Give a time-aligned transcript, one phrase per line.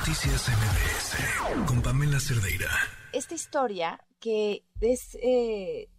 [0.00, 2.70] Noticias MBS con Pamela Cerdeira.
[3.12, 5.90] Esta historia que es eh,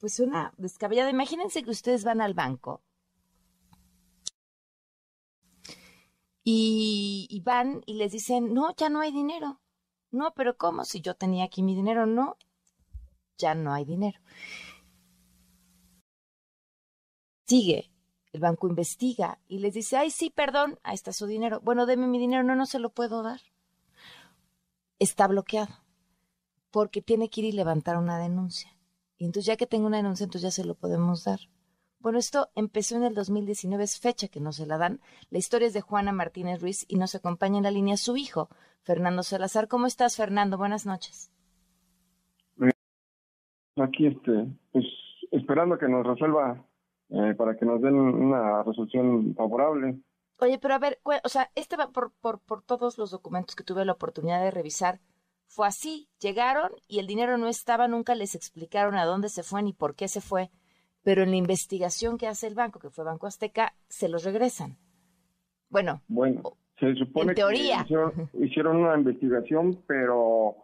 [0.00, 1.08] pues una descabellada.
[1.08, 2.82] Imagínense que ustedes van al banco
[6.42, 9.60] y, y van y les dicen, no, ya no hay dinero.
[10.10, 10.84] No, pero ¿cómo?
[10.84, 12.36] Si yo tenía aquí mi dinero, no,
[13.38, 14.18] ya no hay dinero.
[17.46, 17.93] Sigue,
[18.34, 21.60] el banco investiga y les dice, ay, sí, perdón, ahí está su dinero.
[21.62, 23.40] Bueno, deme mi dinero, no, no se lo puedo dar.
[24.98, 25.72] Está bloqueado
[26.72, 28.76] porque tiene que ir y levantar una denuncia.
[29.18, 31.38] Y entonces ya que tengo una denuncia, entonces ya se lo podemos dar.
[32.00, 35.00] Bueno, esto empezó en el 2019, es fecha que no se la dan.
[35.30, 38.48] La historia es de Juana Martínez Ruiz y nos acompaña en la línea su hijo,
[38.82, 39.68] Fernando Salazar.
[39.68, 40.58] ¿Cómo estás, Fernando?
[40.58, 41.30] Buenas noches.
[43.76, 44.84] Aquí, este, pues,
[45.30, 46.64] esperando que nos resuelva
[47.14, 49.98] eh, para que nos den una resolución favorable.
[50.40, 53.64] Oye, pero a ver, o sea, este va por, por, por todos los documentos que
[53.64, 55.00] tuve la oportunidad de revisar.
[55.46, 59.62] Fue así, llegaron y el dinero no estaba, nunca les explicaron a dónde se fue
[59.62, 60.50] ni por qué se fue
[61.04, 64.78] pero en la investigación que hace el banco, que fue Banco Azteca, se los regresan.
[65.68, 66.42] Bueno, bueno
[66.80, 67.86] se supone en teoría.
[67.86, 70.56] que hicieron, una investigación, pero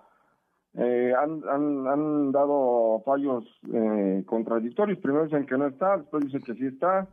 [0.75, 4.99] eh, han, han, dado fallos eh, contradictorios.
[4.99, 7.09] Primero dicen que no está, después dicen que sí está,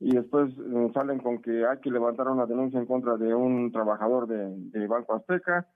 [0.00, 3.70] y después eh, salen con que hay que levantar una denuncia en contra de un
[3.72, 5.68] trabajador de, de Banco Azteca.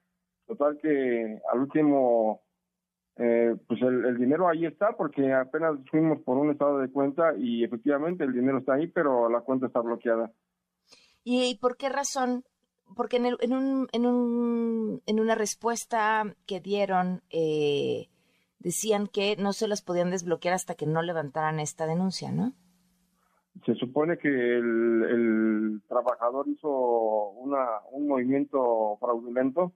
[0.45, 2.41] Total que al último
[3.19, 7.63] eh, pues el, dinero ahí está porque apenas fuimos por un estado de cuenta y
[7.63, 10.31] efectivamente el dinero está ahí, pero la cuenta está bloqueada.
[11.23, 12.43] ¿Y por qué razón?
[12.95, 18.09] Porque en, en, un, en, un, en una respuesta que dieron eh,
[18.59, 22.53] decían que no se las podían desbloquear hasta que no levantaran esta denuncia, ¿no?
[23.65, 29.73] Se supone que el, el trabajador hizo una, un movimiento fraudulento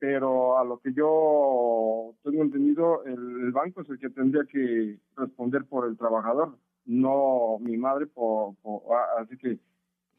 [0.00, 5.66] pero a lo que yo tengo entendido, el, banco es el que tendría que responder
[5.66, 6.56] por el trabajador,
[6.86, 8.54] no mi madre, por,
[8.90, 9.58] ah, así que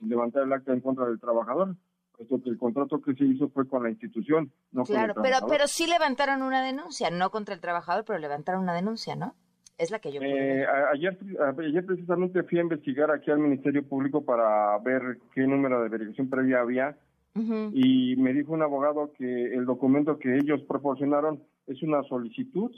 [0.01, 1.75] levantar el acta en contra del trabajador,
[2.15, 5.31] puesto que el contrato que se hizo fue con la institución, no claro, con el
[5.31, 9.35] pero pero sí levantaron una denuncia, no contra el trabajador, pero levantaron una denuncia, ¿no?
[9.77, 10.21] Es la que yo.
[10.21, 11.17] Eh, ayer,
[11.57, 16.29] ayer precisamente fui a investigar aquí al Ministerio Público para ver qué número de verificación
[16.29, 16.97] previa había
[17.33, 22.71] y me dijo un abogado que el documento que ellos proporcionaron es una solicitud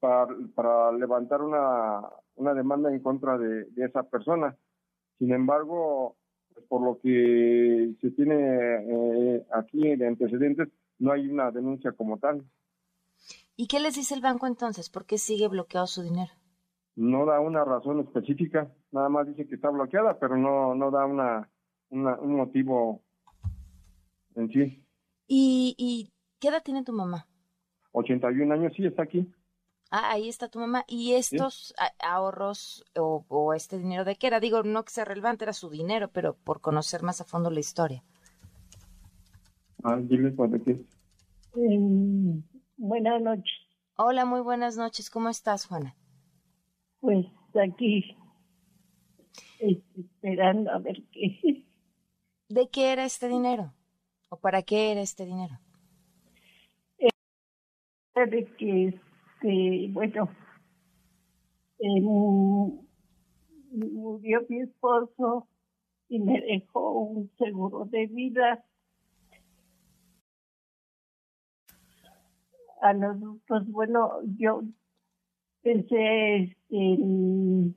[0.00, 2.00] para, para levantar una,
[2.36, 4.56] una demanda en contra de, esa persona.
[5.18, 6.16] Sin embargo,
[6.58, 12.18] pues, por lo que se tiene eh, aquí de antecedentes, no hay una denuncia como
[12.18, 12.44] tal.
[13.56, 14.90] ¿Y qué les dice el banco entonces?
[14.90, 16.32] ¿Por qué sigue bloqueado su dinero?
[16.96, 21.06] No da una razón específica, nada más dice que está bloqueada, pero no, no da
[21.06, 21.48] una,
[21.90, 23.02] un motivo
[24.52, 24.84] sí.
[25.26, 27.26] ¿Y, ¿Y qué edad tiene tu mamá?
[27.92, 29.30] 81 años, sí, está aquí.
[29.90, 30.84] Ah, ahí está tu mamá.
[30.86, 34.40] ¿Y estos ahorros o, este dinero de qué era?
[34.40, 37.60] Digo, no que sea relevante, era su dinero, pero por conocer más a fondo la
[37.60, 38.04] historia.
[39.82, 40.84] Ah, qué.
[41.54, 42.40] Mm,
[42.76, 43.54] buenas noches.
[43.96, 45.10] Hola, muy buenas noches.
[45.10, 45.96] ¿Cómo estás, Juana?
[47.00, 47.26] Pues
[47.60, 48.16] aquí,
[49.60, 51.64] esperando a ver qué.
[52.48, 53.72] ¿De qué era este dinero?
[54.28, 55.58] ¿O para qué era este dinero?
[58.26, 59.00] de que,
[59.40, 60.28] este, bueno,
[63.70, 65.48] murió mi esposo
[66.08, 68.64] y me dejó un seguro de vida.
[72.80, 74.62] A nosotros, bueno, yo
[75.62, 77.76] pensé este, en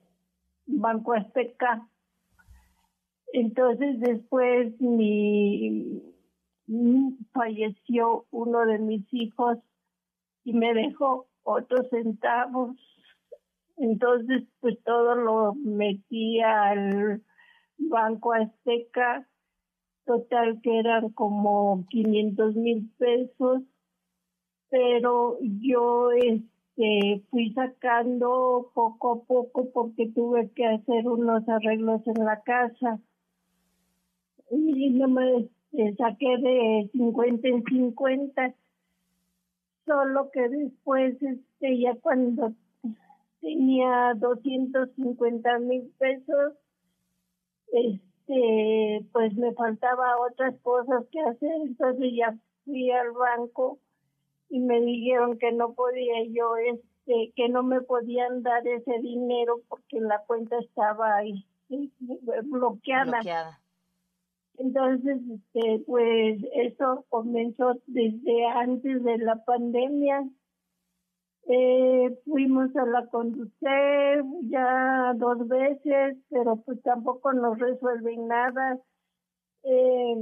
[0.67, 1.88] Banco Azteca.
[3.33, 6.03] Entonces después mi
[7.33, 9.57] falleció uno de mis hijos
[10.44, 12.78] y me dejó otros centavos.
[13.78, 17.22] Entonces, pues todo lo metí al
[17.78, 19.28] Banco Azteca,
[20.06, 23.63] total que eran como 500 mil pesos,
[24.69, 32.25] pero yo este fui sacando poco a poco porque tuve que hacer unos arreglos en
[32.25, 33.00] la casa.
[34.50, 35.50] Y no me
[35.98, 38.56] saqué de 50 en 50,
[39.91, 42.53] solo que después, este, ya cuando
[43.41, 46.53] tenía 250 mil pesos,
[47.73, 53.79] este, pues me faltaba otras cosas que hacer, entonces ya fui al banco
[54.49, 59.61] y me dijeron que no podía yo, este, que no me podían dar ese dinero
[59.67, 61.45] porque la cuenta estaba ahí
[62.43, 63.11] bloqueada.
[63.11, 63.59] bloqueada.
[64.63, 70.24] Entonces, este, pues eso comenzó desde antes de la pandemia.
[71.48, 78.80] Eh, fuimos a la Conducef ya dos veces, pero pues tampoco nos resuelven nada.
[79.63, 80.16] Eh,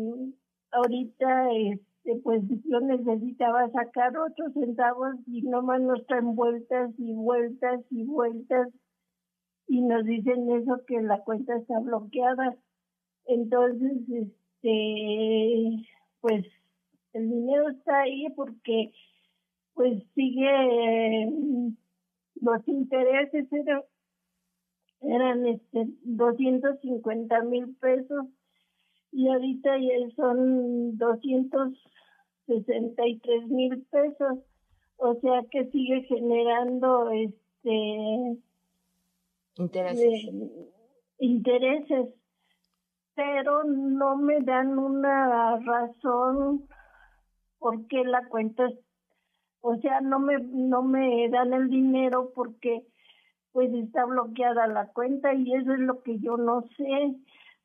[0.71, 7.81] ahorita, este, pues yo necesitaba sacar otros centavos y nomás nos traen vueltas y vueltas
[7.89, 8.69] y vueltas
[9.67, 12.55] y nos dicen eso que la cuenta está bloqueada.
[13.29, 15.87] Entonces, este,
[16.19, 16.45] pues
[17.13, 18.91] el dinero está ahí porque
[19.75, 21.31] pues sigue
[22.41, 23.85] los intereses eran,
[25.01, 28.25] eran este 250 mil pesos
[29.11, 34.39] y ahorita ya son 263 mil pesos.
[34.97, 38.39] O sea que sigue generando este
[39.55, 40.29] intereses.
[41.19, 42.18] intereses
[43.19, 46.69] pero no me dan una razón
[47.57, 48.69] por qué la cuenta,
[49.59, 52.85] o sea, no me, no me dan el dinero porque
[53.51, 57.13] pues está bloqueada la cuenta y eso es lo que yo no sé.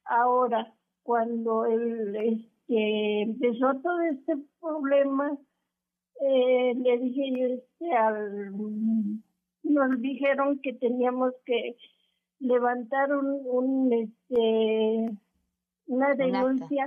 [0.06, 0.74] Ahora,
[1.04, 5.38] cuando el, este, empezó todo este problema,
[6.20, 8.50] eh, le dije yo este, al,
[9.62, 11.76] nos dijeron que teníamos que
[12.40, 15.16] levantar un, un este
[15.86, 16.86] una denuncia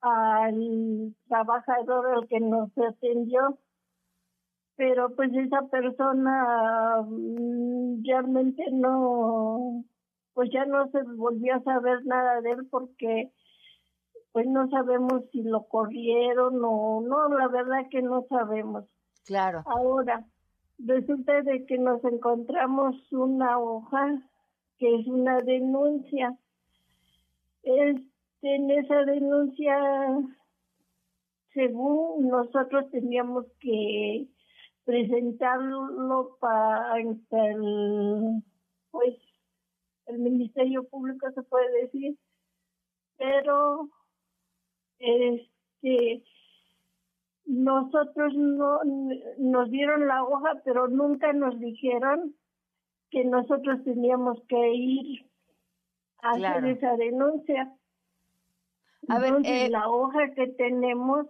[0.00, 3.58] al trabajador al que nos atendió,
[4.76, 9.84] pero pues esa persona mm, realmente no,
[10.34, 13.32] pues ya no se volvió a saber nada de él porque
[14.32, 18.84] pues no sabemos si lo corrieron o no, la verdad que no sabemos.
[19.24, 19.62] Claro.
[19.64, 20.26] Ahora,
[20.78, 24.20] resulta de que nos encontramos una hoja
[24.78, 26.36] que es una denuncia
[27.64, 29.76] este, en esa denuncia,
[31.52, 34.28] según nosotros teníamos que
[34.84, 38.42] presentarlo para el,
[38.90, 39.16] pues,
[40.06, 42.18] el Ministerio Público se puede decir,
[43.16, 43.88] pero
[44.98, 46.22] este
[47.46, 48.80] nosotros no
[49.38, 52.34] nos dieron la hoja, pero nunca nos dijeron
[53.10, 55.26] que nosotros teníamos que ir
[56.24, 57.72] hacer esa denuncia.
[59.08, 61.26] A ver, eh, la hoja que tenemos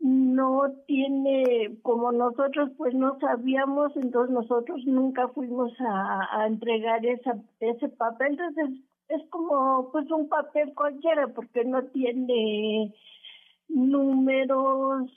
[0.00, 7.88] no tiene, como nosotros pues no sabíamos, entonces nosotros nunca fuimos a, entregar esa, ese
[7.88, 8.38] papel.
[8.38, 12.94] Entonces es como pues un papel cualquiera porque no tiene
[13.68, 15.10] números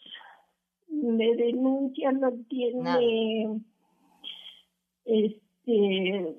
[0.88, 3.62] de denuncia, no tiene
[5.06, 6.36] este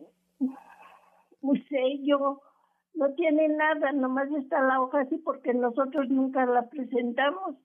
[1.69, 2.41] sello,
[2.95, 7.57] no tiene nada, nomás está la hoja así porque nosotros nunca la presentamos.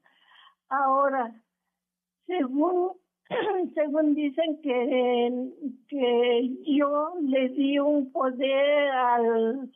[0.69, 1.33] Ahora,
[2.25, 2.93] según
[3.75, 5.51] según dicen que,
[5.89, 9.71] que yo le di un poder al,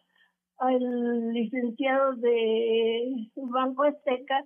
[0.57, 4.45] al licenciado de Banco Azteca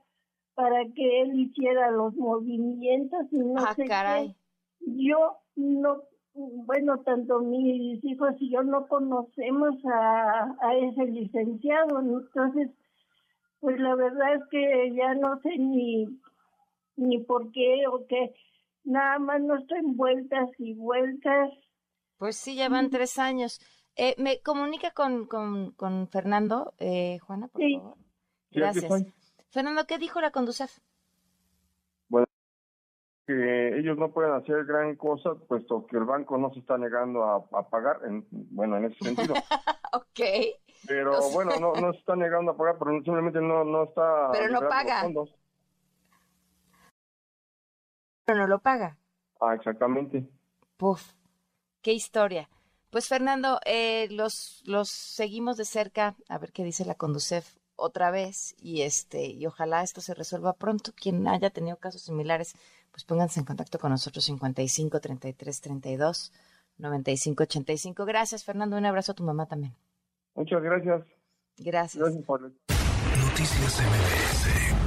[0.55, 4.35] para que él hiciera los movimientos y no ah, sé caray.
[4.79, 6.01] Yo no
[6.35, 12.71] bueno, tanto mis hijos y yo no conocemos a, a ese licenciado, entonces,
[13.61, 16.19] pues la verdad es que ya no sé ni,
[16.97, 18.33] ni por qué o qué,
[18.83, 21.51] nada más no estoy en vueltas y vueltas.
[22.17, 23.59] Pues sí, ya van tres años.
[23.95, 27.97] Eh, ¿Me comunica con, con, con Fernando, eh, Juana, por favor?
[28.51, 29.05] Gracias.
[29.49, 30.79] Fernando, ¿qué dijo la Conducef?
[33.25, 37.23] Que ellos no pueden hacer gran cosa puesto que el banco no se está negando
[37.23, 39.33] a, pagar, en, bueno, en ese sentido.
[39.93, 40.19] ok.
[40.87, 44.29] Pero bueno, no, no se está negando a pagar, pero simplemente no, no está...
[44.31, 45.07] Pero no paga.
[48.25, 48.97] Pero no lo paga.
[49.39, 50.27] Ah, exactamente.
[50.77, 51.13] Puf,
[51.81, 52.49] qué historia.
[52.91, 58.11] Pues Fernando, eh, los, los seguimos de cerca, a ver qué dice la Conducef otra
[58.11, 60.91] vez y este y ojalá esto se resuelva pronto.
[60.93, 62.53] Quien haya tenido casos similares,
[62.91, 66.31] pues pónganse en contacto con nosotros 55 33 32
[66.77, 68.05] 95 85.
[68.05, 68.77] Gracias, Fernando.
[68.77, 69.75] Un abrazo a tu mamá también.
[70.35, 71.03] Muchas gracias.
[71.57, 72.03] Gracias.
[72.03, 72.41] Gracias por...
[72.41, 74.84] Noticias MBS